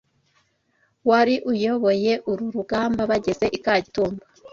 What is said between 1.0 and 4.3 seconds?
wari uyoboye uru rugamba Bageze i Kagitumba